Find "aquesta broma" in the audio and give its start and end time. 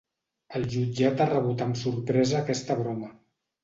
2.43-3.17